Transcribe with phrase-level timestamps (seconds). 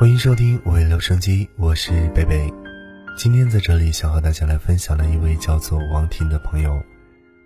[0.00, 2.50] 欢迎收听五位留声机，我是贝贝。
[3.18, 6.82] 今天在这里想和大家来分享的一位叫做王婷的朋友，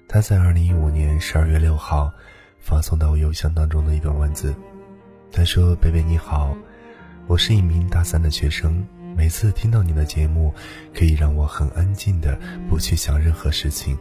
[0.07, 2.13] 他在二零一五年十二月六号
[2.61, 4.55] 发送到我邮箱当中的一段文字。
[5.33, 6.57] 他说：“贝贝你好，
[7.27, 8.87] 我是一名大三的学生，
[9.17, 10.55] 每次听到你的节目，
[10.97, 12.39] 可以让我很安静的
[12.71, 13.99] 不去想任何事情，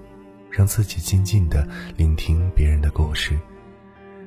[0.52, 1.68] 让自己静静的
[1.98, 3.36] 聆听别人的故事。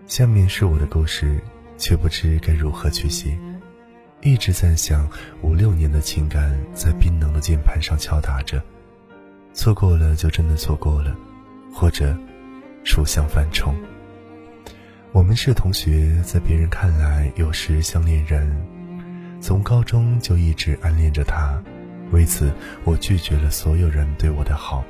[0.09, 1.41] 下面是我的故事，
[1.79, 3.39] 却不知该如何去写。”
[4.23, 5.09] 一直在想，
[5.43, 8.63] 五六年的情感在冰冷的键盘上敲打着，
[9.53, 11.15] 错过了就真的错过了，
[11.73, 12.17] 或者
[12.83, 13.75] 属相犯冲。
[15.13, 18.51] 我们是同学，在别人看来有时像恋人，
[19.41, 21.63] 从高中就一直暗恋着他，
[22.11, 22.53] 为此
[22.85, 24.85] 我拒绝了所有人对我的好。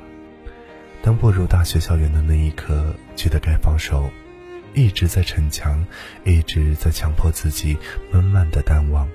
[1.02, 4.10] 当步入大学校园的那一刻，觉得该放手。
[4.76, 5.82] 一直在逞强，
[6.22, 7.74] 一直在强迫自己
[8.12, 9.08] 慢慢的淡忘。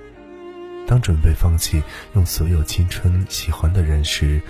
[0.88, 1.80] 当准备放弃
[2.14, 4.42] 用所有青春喜欢的人时，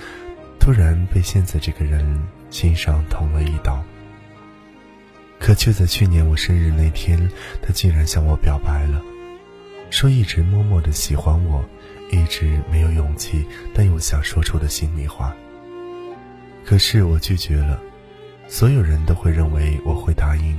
[0.58, 3.84] 突然被现在这个人心上捅了一刀。
[5.38, 7.28] 可却在去年我生日那天，
[7.60, 9.02] 他竟然向我表白了，
[9.90, 11.62] 说一直默默的喜欢我，
[12.10, 15.36] 一直没有勇气但又想说出的心里话。
[16.64, 17.78] 可是我拒绝了，
[18.48, 20.58] 所有人都会认为我会答应。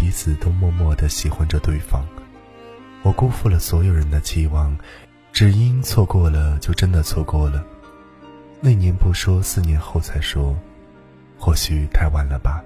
[0.00, 2.02] 彼此都默默的喜欢着对方，
[3.02, 4.74] 我辜负了所有人的期望，
[5.30, 7.62] 只因错过了就真的错过了。
[8.62, 10.58] 那年不说，四年后才说，
[11.38, 12.64] 或许太晚了吧。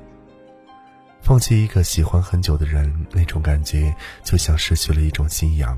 [1.22, 5.76] 放弃一个喜欢很久的人，那种感觉就像失去了一种信仰，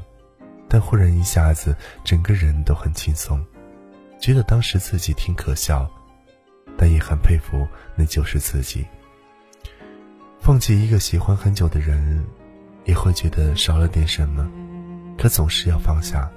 [0.68, 3.42] 但忽然一下子，整个人都很轻松，
[4.20, 5.90] 觉得当时自己挺可笑，
[6.76, 8.86] 但也很佩服那就是自己。
[10.40, 12.24] 放弃一个喜欢很久的人，
[12.84, 14.48] 也会觉得少了点什么，
[15.18, 16.30] 可总是要放下。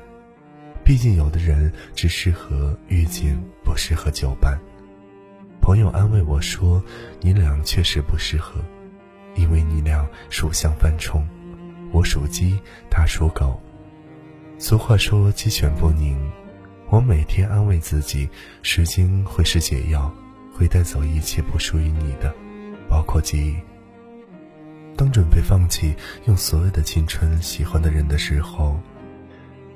[0.83, 4.59] 毕竟有的人只适合遇见，不适合久伴。
[5.61, 6.83] 朋友安慰我说
[7.21, 8.59] ：“你俩确实不适合，
[9.35, 11.27] 因为你俩属相犯冲，
[11.91, 12.59] 我属鸡，
[12.89, 13.61] 他属狗。
[14.57, 16.17] 俗话说鸡犬不宁。
[16.89, 18.27] 我每天安慰自己，
[18.63, 20.11] 时间会是解药，
[20.51, 22.33] 会带走一切不属于你的，
[22.89, 23.55] 包括记忆。”
[24.99, 25.95] 当准备放弃
[26.25, 28.77] 用所有的青春喜欢的人的时候，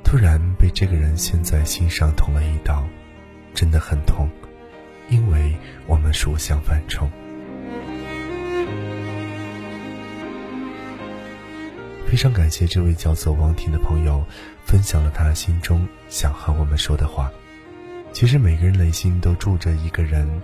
[0.03, 2.85] 突然被这个人陷在心上捅了一刀，
[3.53, 4.28] 真的很痛，
[5.07, 5.56] 因为
[5.88, 7.09] 我们属相反冲。
[12.05, 14.25] 非常感谢这位叫做王婷的朋友，
[14.66, 17.31] 分享了他心中想和我们说的话。
[18.11, 20.41] 其实每个人内心都住着一个人，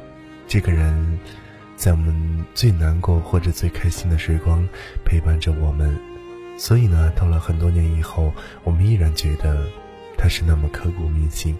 [0.47, 1.19] 这个人。
[1.79, 4.67] 在我们最难过或者最开心的时光，
[5.05, 5.97] 陪伴着我们。
[6.57, 8.33] 所以呢，到了很多年以后，
[8.65, 9.65] 我们依然觉得
[10.17, 11.57] 他是那么刻骨铭心。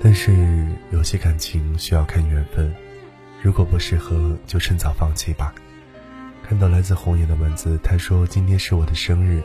[0.00, 2.72] 但是有些感情需要看缘分，
[3.42, 5.52] 如果不适合，就趁早放弃吧。
[6.44, 9.42] 看到来自红颜的文字，他说：“今天是我的生日，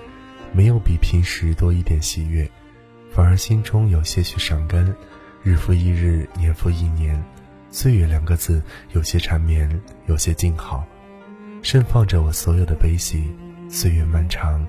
[0.53, 2.47] 没有比平时多一点喜悦，
[3.11, 4.95] 反而心中有些许伤感。
[5.41, 7.19] 日复一日，年复一年。”
[7.73, 8.61] 岁月两个字，
[8.91, 10.85] 有些缠绵，有些静好，
[11.61, 13.33] 盛放着我所有的悲喜。
[13.69, 14.67] 岁月漫长，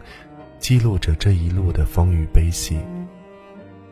[0.60, 2.78] 记录着这一路的风雨悲喜。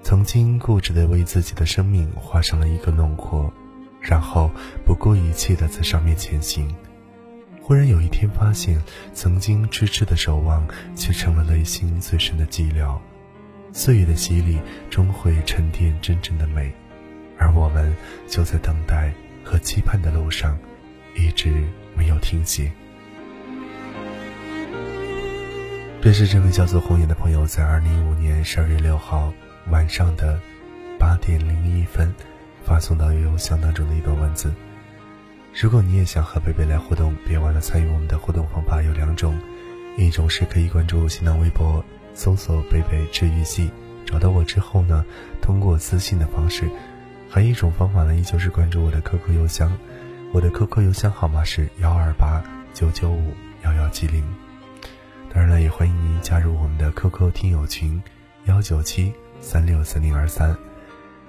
[0.04, 3.52] 曾经固执的为自己的生命画上了一个轮廓，
[4.00, 4.48] 然后
[4.86, 6.72] 不顾一切的在上面前行。
[7.60, 8.80] 忽然有一天发现，
[9.12, 12.96] 曾经痴痴的守望，却成了内心最深的寂寥。
[13.72, 16.72] 岁月的洗礼，终会沉淀真正的美。
[17.40, 17.92] 而我们
[18.28, 19.10] 就在等待
[19.42, 20.56] 和期盼的路上，
[21.16, 21.64] 一直
[21.96, 22.70] 没有停歇。
[26.02, 29.32] 这是这位叫做红颜的朋友在二零一五年十二月六号
[29.70, 30.38] 晚上的
[30.98, 32.14] 八点零一分
[32.62, 34.52] 发送到邮箱当中的一段文字。
[35.52, 39.38] 如果你也想和贝贝来互动，别忘了参与我们的互动方法有两种，
[39.96, 41.84] 一种是可以关注新浪微博
[42.14, 43.70] 搜索“贝贝治愈系”，
[44.06, 45.04] 找到我之后呢，
[45.42, 46.68] 通过私信的方式。
[47.32, 49.72] 还有一种方法呢，依旧是关注我的 QQ 邮箱，
[50.32, 52.42] 我的 QQ 邮箱号码是幺二八
[52.74, 53.32] 九九五
[53.62, 54.24] 幺幺七零。
[55.32, 58.02] 当然了，也欢迎您加入我们的 QQ 听友群
[58.46, 60.56] 幺九七三六三零二三。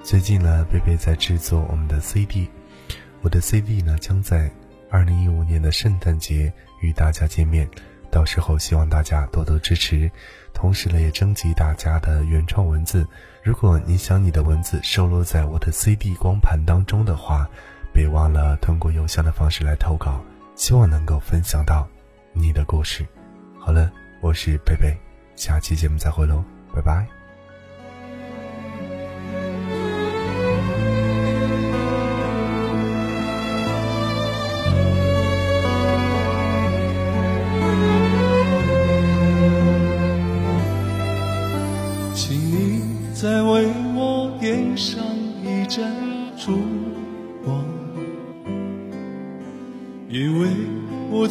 [0.01, 2.49] 最近呢，贝贝在制作我们的 CD，
[3.21, 4.51] 我的 CD 呢将在
[4.89, 7.69] 二零一五年的圣诞节与大家见面。
[8.09, 10.11] 到时候希望大家多多支持，
[10.51, 13.07] 同时呢也征集大家的原创文字。
[13.43, 17.49] 如果你想你的文字收录在我的 CD 光盘当中的话，
[17.91, 20.21] 别忘了通过邮箱的方式来投稿，
[20.55, 21.87] 希望能够分享到
[22.33, 23.05] 你的故事。
[23.59, 23.91] 好了，
[24.21, 24.95] 我是贝贝。
[25.35, 26.43] 下期节目再会喽，
[26.73, 27.20] 拜拜。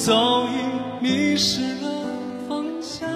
[0.01, 0.55] 早已
[1.03, 1.91] 迷失了
[2.49, 3.07] 方向。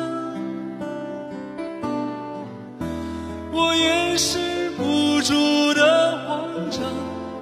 [3.50, 5.32] 我掩饰不住
[5.72, 6.82] 的慌张，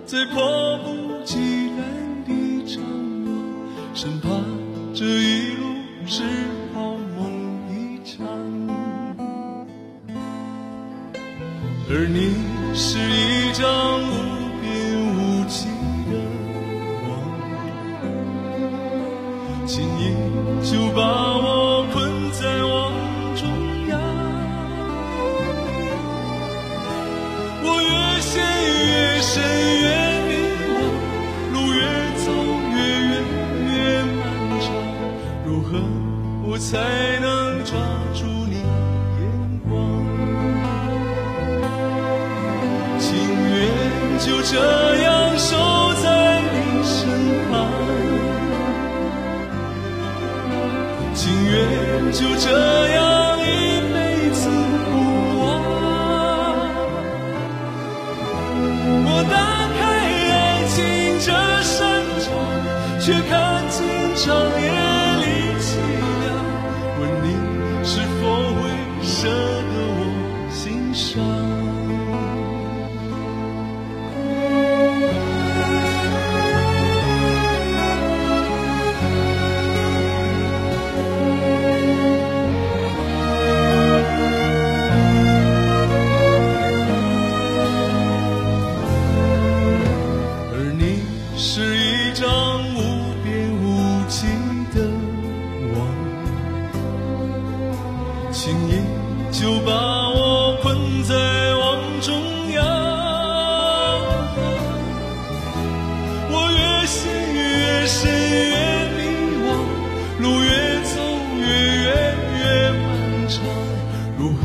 [0.06, 1.82] 在迫不及待
[2.24, 2.84] 地张
[3.26, 4.28] 望，生怕
[4.94, 5.64] 这一路
[6.06, 6.22] 是
[6.72, 7.28] 好梦
[7.68, 8.24] 一场。
[11.90, 12.36] 而你
[12.76, 14.41] 是一张无
[20.62, 21.00] 就把
[21.36, 22.92] 我困在网
[23.36, 23.42] 中
[23.88, 23.90] 央。
[27.64, 27.90] 我越
[28.20, 28.30] 陷
[28.88, 29.32] 越深
[29.82, 29.86] 越
[30.28, 30.30] 迷
[30.68, 30.70] 惘，
[31.52, 31.80] 路越
[32.22, 32.26] 走
[32.72, 32.76] 越
[33.10, 33.12] 远
[33.68, 33.72] 越
[34.18, 34.20] 漫
[34.60, 34.64] 长，
[35.44, 35.70] 如何
[36.44, 36.70] 我才
[37.20, 37.26] 能
[37.64, 37.70] 抓
[38.14, 38.54] 住你
[39.18, 39.20] 眼
[39.68, 39.70] 光？
[42.98, 43.08] 情
[43.50, 43.50] 愿
[44.18, 44.52] 就这
[45.02, 45.11] 样
[51.52, 52.48] 愿就这
[52.88, 53.46] 样一
[53.92, 53.94] 辈
[54.30, 54.48] 子
[54.90, 54.92] 不
[55.38, 55.44] 忘。
[59.04, 59.36] 我打
[59.76, 59.80] 开
[60.32, 60.34] 爱
[60.68, 60.76] 情
[61.20, 61.28] 这
[61.62, 61.76] 扇
[62.24, 62.26] 窗，
[63.00, 63.30] 却看
[63.68, 63.76] 见
[64.16, 64.24] 长
[64.62, 64.64] 夜
[98.32, 98.72] 轻易
[99.30, 99.72] 就把
[100.08, 101.14] 我困在
[101.54, 102.14] 网中
[102.52, 102.64] 央。
[106.30, 106.98] 我越陷
[107.34, 108.56] 越深越
[108.96, 109.00] 迷
[109.44, 109.46] 惘，
[110.22, 110.48] 路越
[110.82, 110.94] 走
[111.40, 111.44] 越
[111.82, 111.86] 远
[112.40, 112.42] 越
[112.72, 112.82] 漫
[113.28, 113.44] 长，
[114.18, 114.42] 如何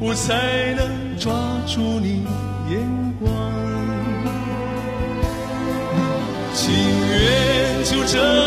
[0.00, 1.32] 我才能抓
[1.66, 2.26] 住你
[2.68, 2.72] 眼
[3.20, 3.30] 光？
[6.54, 8.41] 情愿就这样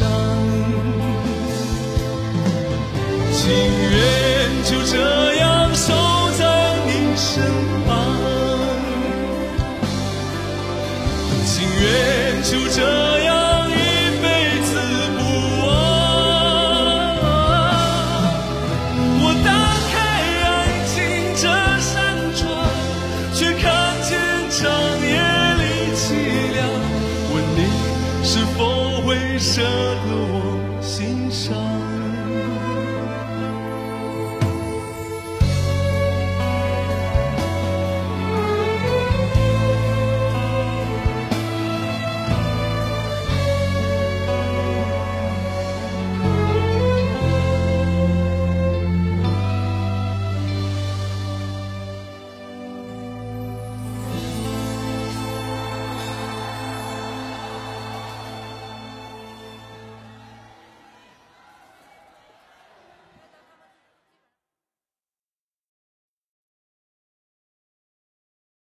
[0.00, 0.40] 伤？
[3.40, 5.19] 情愿就这样